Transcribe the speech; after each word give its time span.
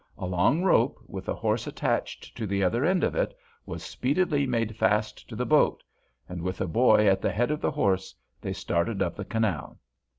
A 0.17 0.25
long 0.25 0.63
rope, 0.63 0.97
with 1.05 1.29
a 1.29 1.35
horse 1.35 1.67
attached 1.67 2.35
to 2.35 2.47
the 2.47 2.63
other 2.63 2.83
end 2.83 3.03
of 3.03 3.13
it, 3.13 3.37
was 3.67 3.83
speedily 3.83 4.47
made 4.47 4.75
fast 4.75 5.29
to 5.29 5.35
the 5.35 5.45
boat, 5.45 5.83
and 6.27 6.41
with 6.41 6.59
a 6.59 6.65
boy 6.65 7.05
at 7.07 7.21
the 7.21 7.31
head 7.31 7.51
of 7.51 7.61
the 7.61 7.69
horse, 7.69 8.15
they 8.41 8.51
started 8.53 9.03
up 9.03 9.15
the 9.15 9.23
canal. 9.25 9.77